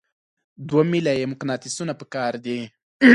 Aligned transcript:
دوه 0.69 0.83
میله 0.91 1.13
یي 1.19 1.25
مقناطیسونه 1.31 1.93
پکار 2.01 2.33
دي. 2.45 2.59